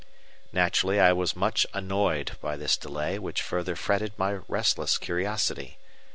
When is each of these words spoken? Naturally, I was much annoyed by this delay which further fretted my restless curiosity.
Naturally, 0.51 0.99
I 0.99 1.13
was 1.13 1.35
much 1.35 1.67
annoyed 1.75 2.35
by 2.41 2.57
this 2.57 2.75
delay 2.75 3.19
which 3.19 3.43
further 3.43 3.75
fretted 3.75 4.13
my 4.17 4.39
restless 4.47 4.97
curiosity. 4.97 5.77